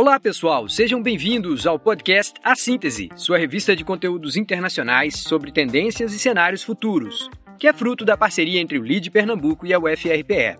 Olá, 0.00 0.20
pessoal, 0.20 0.68
sejam 0.68 1.02
bem-vindos 1.02 1.66
ao 1.66 1.76
podcast 1.76 2.34
A 2.44 2.54
Síntese, 2.54 3.08
sua 3.16 3.36
revista 3.36 3.74
de 3.74 3.84
conteúdos 3.84 4.36
internacionais 4.36 5.16
sobre 5.16 5.50
tendências 5.50 6.12
e 6.12 6.20
cenários 6.20 6.62
futuros, 6.62 7.28
que 7.58 7.66
é 7.66 7.72
fruto 7.72 8.04
da 8.04 8.16
parceria 8.16 8.60
entre 8.60 8.78
o 8.78 8.84
LID 8.84 9.10
Pernambuco 9.10 9.66
e 9.66 9.74
a 9.74 9.78
UFRPE. 9.80 10.56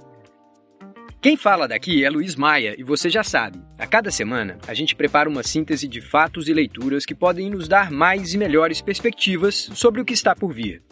Quem 1.22 1.36
fala 1.36 1.68
daqui 1.68 2.04
é 2.04 2.10
Luiz 2.10 2.34
Maia 2.34 2.74
e 2.76 2.82
você 2.82 3.08
já 3.08 3.22
sabe, 3.22 3.60
a 3.78 3.86
cada 3.86 4.10
semana 4.10 4.58
a 4.66 4.74
gente 4.74 4.96
prepara 4.96 5.28
uma 5.28 5.44
síntese 5.44 5.86
de 5.86 6.00
fatos 6.00 6.48
e 6.48 6.52
leituras 6.52 7.06
que 7.06 7.14
podem 7.14 7.48
nos 7.48 7.68
dar 7.68 7.92
mais 7.92 8.34
e 8.34 8.38
melhores 8.38 8.80
perspectivas 8.80 9.70
sobre 9.72 10.00
o 10.00 10.04
que 10.04 10.14
está 10.14 10.34
por 10.34 10.52
vir. 10.52 10.82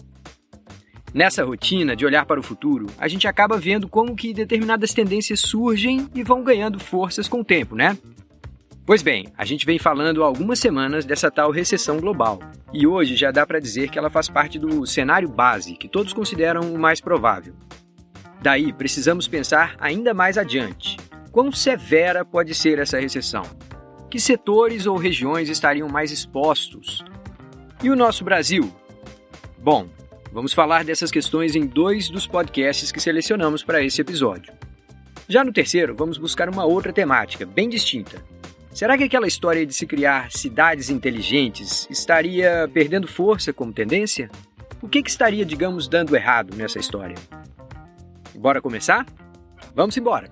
Nessa 1.12 1.42
rotina 1.42 1.96
de 1.96 2.06
olhar 2.06 2.24
para 2.24 2.38
o 2.38 2.44
futuro, 2.44 2.86
a 2.96 3.08
gente 3.08 3.26
acaba 3.26 3.58
vendo 3.58 3.88
como 3.88 4.14
que 4.14 4.32
determinadas 4.32 4.94
tendências 4.94 5.40
surgem 5.40 6.08
e 6.14 6.22
vão 6.22 6.44
ganhando 6.44 6.78
forças 6.78 7.26
com 7.26 7.40
o 7.40 7.44
tempo, 7.44 7.74
né? 7.74 7.98
Pois 8.86 9.02
bem, 9.02 9.26
a 9.36 9.44
gente 9.44 9.66
vem 9.66 9.78
falando 9.78 10.22
há 10.22 10.26
algumas 10.26 10.60
semanas 10.60 11.04
dessa 11.04 11.28
tal 11.30 11.50
recessão 11.50 11.98
global, 11.98 12.38
e 12.72 12.86
hoje 12.86 13.16
já 13.16 13.32
dá 13.32 13.44
para 13.44 13.58
dizer 13.58 13.90
que 13.90 13.98
ela 13.98 14.08
faz 14.08 14.28
parte 14.28 14.58
do 14.58 14.86
cenário 14.86 15.28
base, 15.28 15.76
que 15.76 15.88
todos 15.88 16.12
consideram 16.12 16.72
o 16.72 16.78
mais 16.78 17.00
provável. 17.00 17.54
Daí, 18.40 18.72
precisamos 18.72 19.26
pensar 19.26 19.74
ainda 19.80 20.14
mais 20.14 20.38
adiante. 20.38 20.96
Quão 21.32 21.50
severa 21.50 22.24
pode 22.24 22.54
ser 22.54 22.78
essa 22.78 23.00
recessão? 23.00 23.42
Que 24.08 24.20
setores 24.20 24.86
ou 24.86 24.96
regiões 24.96 25.48
estariam 25.48 25.88
mais 25.88 26.12
expostos? 26.12 27.04
E 27.82 27.90
o 27.90 27.96
nosso 27.96 28.22
Brasil? 28.22 28.72
Bom, 29.58 29.88
Vamos 30.36 30.52
falar 30.52 30.84
dessas 30.84 31.10
questões 31.10 31.56
em 31.56 31.64
dois 31.64 32.10
dos 32.10 32.26
podcasts 32.26 32.92
que 32.92 33.00
selecionamos 33.00 33.64
para 33.64 33.82
esse 33.82 34.02
episódio. 34.02 34.52
Já 35.26 35.42
no 35.42 35.50
terceiro, 35.50 35.94
vamos 35.94 36.18
buscar 36.18 36.50
uma 36.50 36.66
outra 36.66 36.92
temática, 36.92 37.46
bem 37.46 37.70
distinta. 37.70 38.22
Será 38.76 38.98
que 38.98 39.04
aquela 39.04 39.26
história 39.26 39.64
de 39.64 39.72
se 39.72 39.86
criar 39.86 40.30
cidades 40.30 40.90
inteligentes 40.90 41.88
estaria 41.88 42.68
perdendo 42.74 43.08
força 43.08 43.50
como 43.50 43.72
tendência? 43.72 44.30
O 44.82 44.86
que, 44.86 45.02
que 45.02 45.08
estaria, 45.08 45.46
digamos, 45.46 45.88
dando 45.88 46.14
errado 46.14 46.54
nessa 46.54 46.78
história? 46.78 47.16
Bora 48.34 48.60
começar? 48.60 49.06
Vamos 49.74 49.96
embora! 49.96 50.30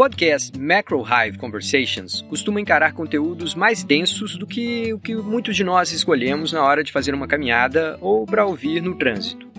podcast 0.00 0.58
Macro 0.58 1.04
Hive 1.04 1.36
Conversations 1.36 2.22
costuma 2.22 2.58
encarar 2.58 2.94
conteúdos 2.94 3.54
mais 3.54 3.84
densos 3.84 4.34
do 4.34 4.46
que 4.46 4.94
o 4.94 4.98
que 4.98 5.14
muitos 5.14 5.54
de 5.54 5.62
nós 5.62 5.92
escolhemos 5.92 6.54
na 6.54 6.64
hora 6.64 6.82
de 6.82 6.90
fazer 6.90 7.14
uma 7.14 7.28
caminhada 7.28 7.98
ou 8.00 8.24
para 8.24 8.46
ouvir 8.46 8.80
no 8.80 8.96
trânsito. 8.96 9.49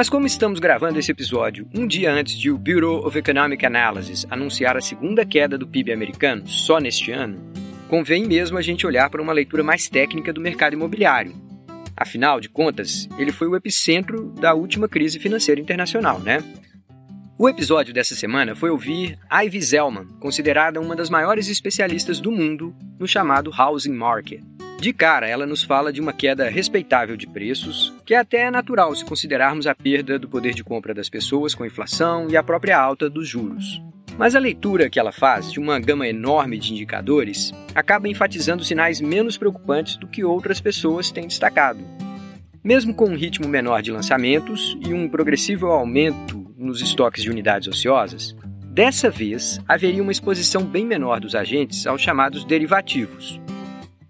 Mas 0.00 0.08
como 0.08 0.26
estamos 0.26 0.58
gravando 0.58 0.98
esse 0.98 1.12
episódio 1.12 1.68
um 1.74 1.86
dia 1.86 2.10
antes 2.10 2.34
de 2.38 2.50
o 2.50 2.56
Bureau 2.56 3.06
of 3.06 3.18
Economic 3.18 3.66
Analysis 3.66 4.26
anunciar 4.30 4.74
a 4.74 4.80
segunda 4.80 5.26
queda 5.26 5.58
do 5.58 5.66
PIB 5.66 5.92
americano 5.92 6.48
só 6.48 6.78
neste 6.78 7.12
ano, 7.12 7.38
convém 7.86 8.24
mesmo 8.24 8.56
a 8.56 8.62
gente 8.62 8.86
olhar 8.86 9.10
para 9.10 9.20
uma 9.20 9.34
leitura 9.34 9.62
mais 9.62 9.90
técnica 9.90 10.32
do 10.32 10.40
mercado 10.40 10.72
imobiliário. 10.72 11.34
Afinal 11.94 12.40
de 12.40 12.48
contas, 12.48 13.10
ele 13.18 13.30
foi 13.30 13.46
o 13.46 13.54
epicentro 13.54 14.30
da 14.40 14.54
última 14.54 14.88
crise 14.88 15.18
financeira 15.18 15.60
internacional, 15.60 16.18
né? 16.18 16.42
O 17.36 17.46
episódio 17.46 17.92
dessa 17.92 18.14
semana 18.14 18.54
foi 18.54 18.70
ouvir 18.70 19.18
Ivy 19.30 19.60
Zellman, 19.60 20.06
considerada 20.18 20.80
uma 20.80 20.96
das 20.96 21.10
maiores 21.10 21.46
especialistas 21.46 22.20
do 22.20 22.32
mundo 22.32 22.74
no 22.98 23.06
chamado 23.06 23.50
housing 23.54 23.92
market. 23.92 24.40
De 24.80 24.94
cara, 24.94 25.28
ela 25.28 25.44
nos 25.44 25.62
fala 25.62 25.92
de 25.92 26.00
uma 26.00 26.10
queda 26.10 26.48
respeitável 26.48 27.14
de 27.14 27.26
preços, 27.26 27.92
que 28.02 28.14
é 28.14 28.18
até 28.18 28.50
natural 28.50 28.94
se 28.96 29.04
considerarmos 29.04 29.66
a 29.66 29.74
perda 29.74 30.18
do 30.18 30.26
poder 30.26 30.54
de 30.54 30.64
compra 30.64 30.94
das 30.94 31.10
pessoas 31.10 31.54
com 31.54 31.62
a 31.62 31.66
inflação 31.66 32.30
e 32.30 32.36
a 32.36 32.42
própria 32.42 32.78
alta 32.78 33.10
dos 33.10 33.28
juros. 33.28 33.82
Mas 34.16 34.34
a 34.34 34.38
leitura 34.38 34.88
que 34.88 34.98
ela 34.98 35.12
faz 35.12 35.52
de 35.52 35.60
uma 35.60 35.78
gama 35.78 36.08
enorme 36.08 36.58
de 36.58 36.72
indicadores 36.72 37.52
acaba 37.74 38.08
enfatizando 38.08 38.64
sinais 38.64 39.02
menos 39.02 39.36
preocupantes 39.36 39.98
do 39.98 40.06
que 40.06 40.24
outras 40.24 40.62
pessoas 40.62 41.10
têm 41.10 41.28
destacado. 41.28 41.80
Mesmo 42.64 42.94
com 42.94 43.04
um 43.04 43.16
ritmo 43.16 43.46
menor 43.46 43.82
de 43.82 43.92
lançamentos 43.92 44.78
e 44.80 44.94
um 44.94 45.10
progressivo 45.10 45.66
aumento 45.66 46.54
nos 46.56 46.80
estoques 46.80 47.22
de 47.22 47.28
unidades 47.28 47.68
ociosas, 47.68 48.34
dessa 48.64 49.10
vez 49.10 49.60
haveria 49.68 50.02
uma 50.02 50.12
exposição 50.12 50.64
bem 50.64 50.86
menor 50.86 51.20
dos 51.20 51.34
agentes 51.34 51.86
aos 51.86 52.00
chamados 52.00 52.46
derivativos. 52.46 53.38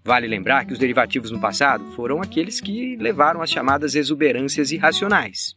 Vale 0.03 0.27
lembrar 0.27 0.65
que 0.65 0.73
os 0.73 0.79
derivativos 0.79 1.31
no 1.31 1.39
passado 1.39 1.85
foram 1.91 2.21
aqueles 2.21 2.59
que 2.59 2.95
levaram 2.95 3.41
às 3.41 3.51
chamadas 3.51 3.95
exuberâncias 3.95 4.71
irracionais. 4.71 5.55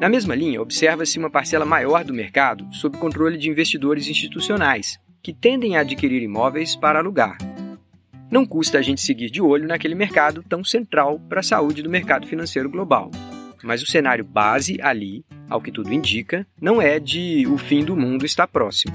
Na 0.00 0.08
mesma 0.08 0.34
linha, 0.34 0.62
observa-se 0.62 1.18
uma 1.18 1.30
parcela 1.30 1.64
maior 1.64 2.04
do 2.04 2.14
mercado 2.14 2.66
sob 2.72 2.96
controle 2.98 3.36
de 3.36 3.48
investidores 3.48 4.08
institucionais, 4.08 4.98
que 5.22 5.32
tendem 5.32 5.76
a 5.76 5.80
adquirir 5.80 6.22
imóveis 6.22 6.74
para 6.74 6.98
alugar. 6.98 7.36
Não 8.30 8.46
custa 8.46 8.78
a 8.78 8.82
gente 8.82 9.00
seguir 9.00 9.30
de 9.30 9.42
olho 9.42 9.68
naquele 9.68 9.94
mercado 9.94 10.42
tão 10.42 10.64
central 10.64 11.20
para 11.28 11.40
a 11.40 11.42
saúde 11.42 11.82
do 11.82 11.90
mercado 11.90 12.26
financeiro 12.26 12.70
global. 12.70 13.10
Mas 13.62 13.82
o 13.82 13.86
cenário 13.86 14.24
base 14.24 14.80
ali 14.80 15.24
ao 15.50 15.60
que 15.60 15.72
tudo 15.72 15.92
indica, 15.92 16.46
não 16.60 16.80
é 16.80 17.00
de 17.00 17.46
o 17.48 17.58
fim 17.58 17.84
do 17.84 17.96
mundo 17.96 18.24
está 18.24 18.46
próximo. 18.46 18.94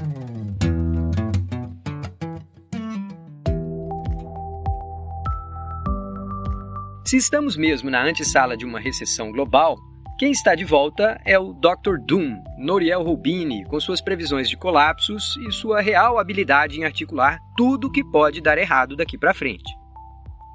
Se 7.05 7.17
estamos 7.17 7.55
mesmo 7.55 7.87
na 7.87 8.03
antessala 8.03 8.57
de 8.57 8.65
uma 8.65 8.79
recessão 8.79 9.31
global, 9.31 9.77
quem 10.17 10.31
está 10.31 10.55
de 10.55 10.65
volta 10.65 11.21
é 11.23 11.37
o 11.37 11.53
Dr. 11.53 11.99
Doom, 12.03 12.41
Noriel 12.57 13.03
Rubini, 13.03 13.63
com 13.65 13.79
suas 13.79 14.01
previsões 14.01 14.49
de 14.49 14.57
colapsos 14.57 15.37
e 15.47 15.51
sua 15.51 15.81
real 15.81 16.17
habilidade 16.17 16.79
em 16.79 16.83
articular 16.83 17.37
tudo 17.55 17.87
o 17.87 17.91
que 17.91 18.03
pode 18.03 18.41
dar 18.41 18.57
errado 18.57 18.95
daqui 18.95 19.19
para 19.19 19.35
frente. 19.35 19.71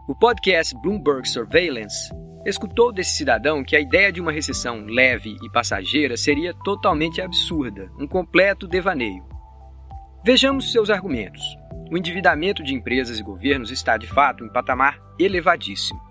O 0.08 0.14
podcast 0.16 0.74
Bloomberg 0.82 1.28
Surveillance 1.28 2.10
escutou 2.44 2.92
desse 2.92 3.16
cidadão 3.16 3.62
que 3.62 3.76
a 3.76 3.80
ideia 3.80 4.10
de 4.10 4.20
uma 4.20 4.32
recessão 4.32 4.84
leve 4.86 5.36
e 5.40 5.52
passageira 5.52 6.16
seria 6.16 6.52
totalmente 6.64 7.22
absurda, 7.22 7.92
um 7.96 8.08
completo 8.08 8.66
devaneio. 8.66 9.24
Vejamos 10.24 10.72
seus 10.72 10.90
argumentos. 10.90 11.44
O 11.92 11.96
endividamento 11.96 12.60
de 12.64 12.74
empresas 12.74 13.20
e 13.20 13.22
governos 13.22 13.70
está, 13.70 13.96
de 13.96 14.08
fato, 14.08 14.44
em 14.44 14.52
patamar 14.52 14.98
elevadíssimo. 15.16 16.09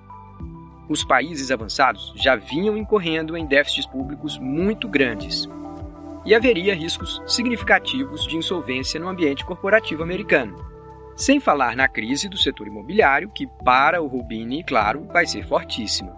Os 0.90 1.04
países 1.04 1.52
avançados 1.52 2.12
já 2.16 2.36
vinham 2.36 2.76
incorrendo 2.76 3.38
em 3.38 3.46
déficits 3.46 3.86
públicos 3.86 4.40
muito 4.40 4.88
grandes. 4.88 5.48
E 6.26 6.34
haveria 6.34 6.74
riscos 6.74 7.22
significativos 7.28 8.26
de 8.26 8.36
insolvência 8.36 9.00
no 9.00 9.08
ambiente 9.08 9.46
corporativo 9.46 10.02
americano. 10.02 10.58
Sem 11.16 11.40
falar 11.40 11.76
na 11.76 11.88
crise 11.88 12.28
do 12.28 12.40
setor 12.40 12.66
imobiliário, 12.66 13.30
que, 13.30 13.46
para 13.64 14.02
o 14.02 14.08
Rubini, 14.08 14.64
claro, 14.64 15.08
vai 15.14 15.28
ser 15.28 15.46
fortíssima. 15.46 16.18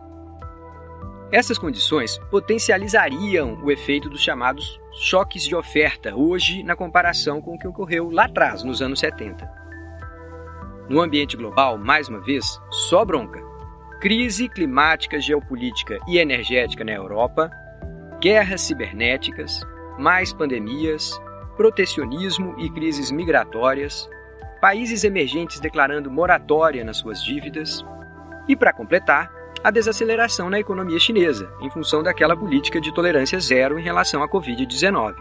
Essas 1.33 1.57
condições 1.57 2.17
potencializariam 2.29 3.61
o 3.63 3.71
efeito 3.71 4.09
dos 4.09 4.21
chamados 4.21 4.79
choques 4.93 5.43
de 5.43 5.55
oferta 5.55 6.15
hoje 6.15 6.63
na 6.63 6.77
comparação 6.77 7.41
com 7.41 7.55
o 7.55 7.59
que 7.59 7.67
ocorreu 7.67 8.09
lá 8.09 8.25
atrás, 8.25 8.63
nos 8.63 8.81
anos 8.81 8.99
70. 8.99 9.49
No 10.87 11.01
ambiente 11.01 11.35
global, 11.35 11.77
mais 11.77 12.07
uma 12.07 12.21
vez, 12.21 12.59
só 12.69 13.03
bronca. 13.03 13.50
Crise 14.01 14.49
climática, 14.49 15.19
geopolítica 15.19 15.99
e 16.07 16.17
energética 16.17 16.83
na 16.83 16.91
Europa, 16.91 17.51
guerras 18.19 18.61
cibernéticas, 18.61 19.61
mais 19.99 20.33
pandemias, 20.33 21.21
protecionismo 21.55 22.55
e 22.57 22.67
crises 22.71 23.11
migratórias, 23.11 24.09
países 24.59 25.03
emergentes 25.03 25.59
declarando 25.59 26.09
moratória 26.09 26.83
nas 26.83 26.97
suas 26.97 27.23
dívidas 27.23 27.85
e, 28.47 28.55
para 28.55 28.73
completar, 28.73 29.31
a 29.63 29.69
desaceleração 29.69 30.49
na 30.49 30.59
economia 30.59 30.97
chinesa, 30.97 31.53
em 31.61 31.69
função 31.69 32.01
daquela 32.01 32.35
política 32.35 32.81
de 32.81 32.91
tolerância 32.91 33.39
zero 33.39 33.77
em 33.77 33.83
relação 33.83 34.23
à 34.23 34.27
Covid-19. 34.27 35.13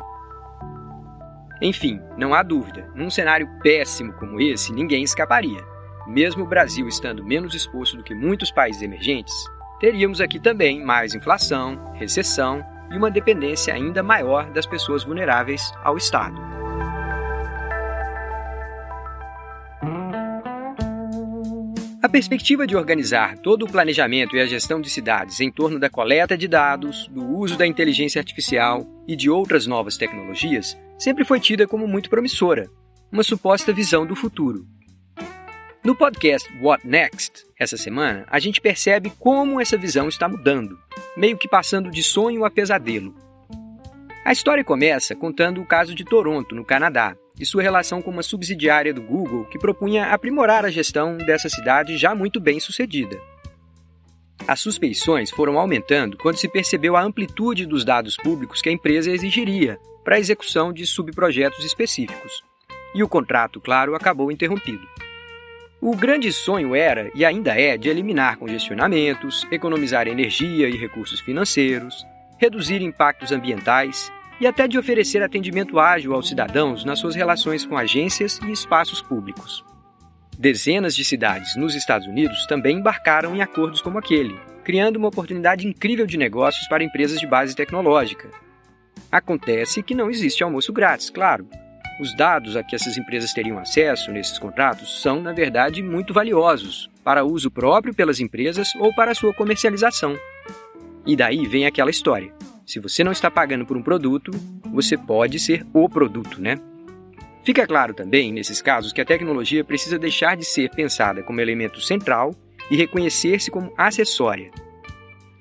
Enfim, 1.60 2.00
não 2.16 2.32
há 2.32 2.42
dúvida, 2.42 2.88
num 2.94 3.10
cenário 3.10 3.46
péssimo 3.62 4.14
como 4.14 4.40
esse, 4.40 4.72
ninguém 4.72 5.02
escaparia. 5.02 5.62
Mesmo 6.10 6.42
o 6.42 6.46
Brasil 6.46 6.88
estando 6.88 7.24
menos 7.24 7.54
exposto 7.54 7.96
do 7.96 8.02
que 8.02 8.16
muitos 8.16 8.50
países 8.50 8.82
emergentes, 8.82 9.32
teríamos 9.78 10.20
aqui 10.20 10.40
também 10.40 10.84
mais 10.84 11.14
inflação, 11.14 11.92
recessão 11.94 12.64
e 12.90 12.96
uma 12.96 13.08
dependência 13.08 13.72
ainda 13.72 14.02
maior 14.02 14.50
das 14.50 14.66
pessoas 14.66 15.04
vulneráveis 15.04 15.70
ao 15.84 15.96
Estado. 15.96 16.34
A 22.02 22.08
perspectiva 22.08 22.66
de 22.66 22.74
organizar 22.74 23.38
todo 23.38 23.62
o 23.64 23.70
planejamento 23.70 24.34
e 24.34 24.40
a 24.40 24.46
gestão 24.46 24.80
de 24.80 24.90
cidades 24.90 25.38
em 25.38 25.52
torno 25.52 25.78
da 25.78 25.88
coleta 25.88 26.36
de 26.36 26.48
dados, 26.48 27.06
do 27.06 27.24
uso 27.24 27.56
da 27.56 27.68
inteligência 27.68 28.18
artificial 28.18 28.84
e 29.06 29.14
de 29.14 29.30
outras 29.30 29.64
novas 29.64 29.96
tecnologias 29.96 30.76
sempre 30.98 31.24
foi 31.24 31.38
tida 31.38 31.68
como 31.68 31.86
muito 31.86 32.10
promissora, 32.10 32.68
uma 33.12 33.22
suposta 33.22 33.72
visão 33.72 34.04
do 34.04 34.16
futuro. 34.16 34.66
No 35.82 35.96
podcast 35.96 36.46
What 36.60 36.86
Next, 36.86 37.46
essa 37.58 37.74
semana, 37.74 38.26
a 38.28 38.38
gente 38.38 38.60
percebe 38.60 39.10
como 39.18 39.58
essa 39.58 39.78
visão 39.78 40.10
está 40.10 40.28
mudando, 40.28 40.78
meio 41.16 41.38
que 41.38 41.48
passando 41.48 41.90
de 41.90 42.02
sonho 42.02 42.44
a 42.44 42.50
pesadelo. 42.50 43.14
A 44.22 44.30
história 44.30 44.62
começa 44.62 45.16
contando 45.16 45.58
o 45.58 45.64
caso 45.64 45.94
de 45.94 46.04
Toronto, 46.04 46.54
no 46.54 46.66
Canadá, 46.66 47.16
e 47.38 47.46
sua 47.46 47.62
relação 47.62 48.02
com 48.02 48.10
uma 48.10 48.22
subsidiária 48.22 48.92
do 48.92 49.00
Google 49.00 49.46
que 49.46 49.58
propunha 49.58 50.12
aprimorar 50.12 50.66
a 50.66 50.70
gestão 50.70 51.16
dessa 51.16 51.48
cidade 51.48 51.96
já 51.96 52.14
muito 52.14 52.38
bem 52.38 52.60
sucedida. 52.60 53.18
As 54.46 54.60
suspeições 54.60 55.30
foram 55.30 55.58
aumentando 55.58 56.18
quando 56.18 56.36
se 56.36 56.46
percebeu 56.46 56.94
a 56.94 57.02
amplitude 57.02 57.64
dos 57.64 57.86
dados 57.86 58.18
públicos 58.18 58.60
que 58.60 58.68
a 58.68 58.72
empresa 58.72 59.10
exigiria 59.10 59.80
para 60.04 60.16
a 60.16 60.20
execução 60.20 60.74
de 60.74 60.84
subprojetos 60.84 61.64
específicos. 61.64 62.42
E 62.94 63.02
o 63.02 63.08
contrato, 63.08 63.62
claro, 63.62 63.94
acabou 63.94 64.30
interrompido. 64.30 64.86
O 65.82 65.96
grande 65.96 66.30
sonho 66.30 66.74
era 66.74 67.10
e 67.14 67.24
ainda 67.24 67.58
é 67.58 67.74
de 67.78 67.88
eliminar 67.88 68.36
congestionamentos, 68.36 69.46
economizar 69.50 70.06
energia 70.06 70.68
e 70.68 70.76
recursos 70.76 71.20
financeiros, 71.20 72.06
reduzir 72.36 72.82
impactos 72.82 73.32
ambientais 73.32 74.12
e 74.38 74.46
até 74.46 74.68
de 74.68 74.78
oferecer 74.78 75.22
atendimento 75.22 75.78
ágil 75.78 76.12
aos 76.12 76.28
cidadãos 76.28 76.84
nas 76.84 76.98
suas 76.98 77.14
relações 77.14 77.64
com 77.64 77.78
agências 77.78 78.38
e 78.46 78.52
espaços 78.52 79.00
públicos. 79.00 79.64
Dezenas 80.38 80.94
de 80.94 81.02
cidades 81.02 81.56
nos 81.56 81.74
Estados 81.74 82.06
Unidos 82.06 82.46
também 82.46 82.76
embarcaram 82.76 83.34
em 83.34 83.40
acordos 83.40 83.80
como 83.80 83.98
aquele, 83.98 84.38
criando 84.62 84.96
uma 84.96 85.08
oportunidade 85.08 85.66
incrível 85.66 86.04
de 86.04 86.18
negócios 86.18 86.68
para 86.68 86.84
empresas 86.84 87.18
de 87.18 87.26
base 87.26 87.56
tecnológica. 87.56 88.28
Acontece 89.10 89.82
que 89.82 89.94
não 89.94 90.10
existe 90.10 90.44
almoço 90.44 90.74
grátis, 90.74 91.08
claro. 91.08 91.48
Os 92.00 92.14
dados 92.14 92.56
a 92.56 92.62
que 92.62 92.74
essas 92.74 92.96
empresas 92.96 93.34
teriam 93.34 93.58
acesso 93.58 94.10
nesses 94.10 94.38
contratos 94.38 95.02
são, 95.02 95.20
na 95.20 95.34
verdade, 95.34 95.82
muito 95.82 96.14
valiosos 96.14 96.88
para 97.04 97.26
uso 97.26 97.50
próprio 97.50 97.92
pelas 97.92 98.20
empresas 98.20 98.74
ou 98.76 98.94
para 98.94 99.14
sua 99.14 99.34
comercialização. 99.34 100.18
E 101.04 101.14
daí 101.14 101.46
vem 101.46 101.66
aquela 101.66 101.90
história. 101.90 102.32
Se 102.64 102.80
você 102.80 103.04
não 103.04 103.12
está 103.12 103.30
pagando 103.30 103.66
por 103.66 103.76
um 103.76 103.82
produto, 103.82 104.30
você 104.72 104.96
pode 104.96 105.38
ser 105.38 105.66
o 105.74 105.90
produto, 105.90 106.40
né? 106.40 106.56
Fica 107.44 107.66
claro 107.66 107.92
também, 107.92 108.32
nesses 108.32 108.62
casos, 108.62 108.94
que 108.94 109.00
a 109.02 109.04
tecnologia 109.04 109.62
precisa 109.62 109.98
deixar 109.98 110.38
de 110.38 110.44
ser 110.44 110.70
pensada 110.70 111.22
como 111.22 111.40
elemento 111.40 111.82
central 111.82 112.34
e 112.70 112.76
reconhecer-se 112.76 113.50
como 113.50 113.74
acessória. 113.76 114.50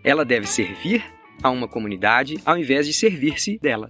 Ela 0.04 0.26
deve 0.26 0.46
servir 0.46 1.06
a 1.42 1.50
uma 1.50 1.70
comunidade 1.70 2.38
ao 2.46 2.58
invés 2.58 2.86
de 2.86 2.92
servir-se 2.92 3.58
dela. 3.60 3.90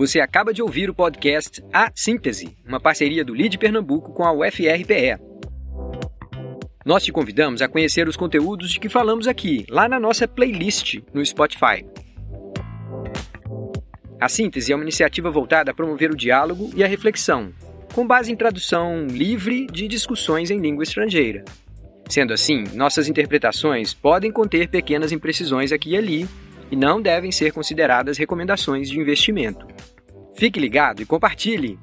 Você 0.00 0.18
acaba 0.18 0.54
de 0.54 0.62
ouvir 0.62 0.88
o 0.88 0.94
podcast 0.94 1.62
A 1.70 1.92
Síntese, 1.94 2.56
uma 2.66 2.80
parceria 2.80 3.22
do 3.22 3.34
LID 3.34 3.58
Pernambuco 3.58 4.14
com 4.14 4.24
a 4.24 4.32
UFRPE. 4.32 5.20
Nós 6.86 7.04
te 7.04 7.12
convidamos 7.12 7.60
a 7.60 7.68
conhecer 7.68 8.08
os 8.08 8.16
conteúdos 8.16 8.70
de 8.70 8.80
que 8.80 8.88
falamos 8.88 9.28
aqui, 9.28 9.66
lá 9.68 9.86
na 9.90 10.00
nossa 10.00 10.26
playlist 10.26 11.00
no 11.12 11.22
Spotify. 11.22 11.84
A 14.18 14.26
síntese 14.26 14.72
é 14.72 14.74
uma 14.74 14.84
iniciativa 14.84 15.30
voltada 15.30 15.70
a 15.70 15.74
promover 15.74 16.10
o 16.10 16.16
diálogo 16.16 16.70
e 16.74 16.82
a 16.82 16.86
reflexão, 16.86 17.52
com 17.94 18.06
base 18.06 18.32
em 18.32 18.36
tradução 18.36 19.06
livre 19.06 19.66
de 19.66 19.86
discussões 19.86 20.50
em 20.50 20.60
língua 20.60 20.82
estrangeira. 20.82 21.44
Sendo 22.08 22.32
assim, 22.32 22.64
nossas 22.72 23.06
interpretações 23.06 23.92
podem 23.92 24.32
conter 24.32 24.68
pequenas 24.68 25.12
imprecisões 25.12 25.72
aqui 25.72 25.90
e 25.90 25.96
ali 25.98 26.28
e 26.70 26.76
não 26.76 27.02
devem 27.02 27.32
ser 27.32 27.52
consideradas 27.52 28.16
recomendações 28.16 28.88
de 28.88 28.98
investimento. 28.98 29.66
Fique 30.40 30.58
ligado 30.58 31.02
e 31.02 31.04
compartilhe! 31.04 31.78